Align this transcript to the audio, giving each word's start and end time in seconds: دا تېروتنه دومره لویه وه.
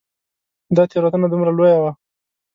دا 0.75 0.83
تېروتنه 0.91 1.27
دومره 1.29 1.51
لویه 1.57 1.77
وه. 1.81 1.91